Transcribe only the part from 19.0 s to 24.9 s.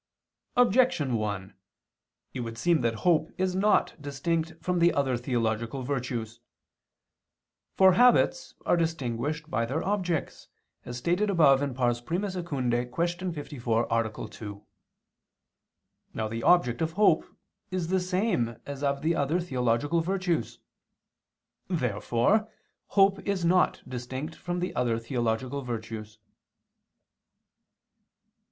the other theological virtues. Therefore hope is not distinct from the